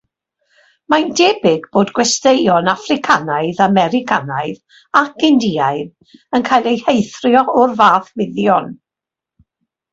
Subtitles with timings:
[0.93, 4.59] Mae'n debyg bod gweision Affricanaidd-Americanaidd
[5.03, 8.77] ac Indiaidd yn cael eu heithrio o'r fath fuddion.